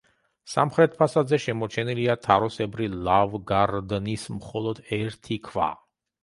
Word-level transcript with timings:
სამხრეთ 0.51 0.93
ფასადზე 1.01 1.37
შემორჩენილია 1.43 2.15
თაროსებრი 2.23 2.87
ლავგარდნის 3.09 4.25
მხოლოდ 4.39 4.83
ერთი 4.99 5.39
ქვა. 5.51 5.71